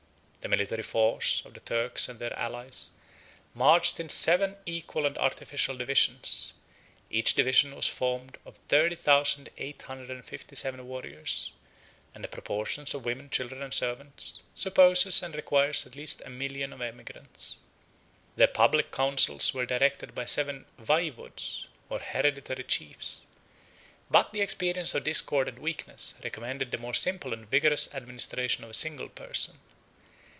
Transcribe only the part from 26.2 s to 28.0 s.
recommended the more simple and vigorous